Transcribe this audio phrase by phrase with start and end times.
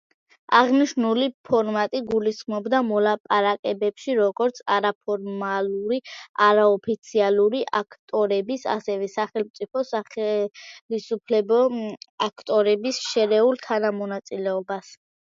[0.57, 5.99] აღნიშნული ფორმატი გულისხმობდა მოლაპარაკებებში, როგორც არაფორმალური,
[6.47, 11.61] არაოფიციალური აქტორების, ასევე სახელმწიფო, სახელისუფლებო
[12.31, 14.95] აქტორების შერეულ თანამონაწილეობას.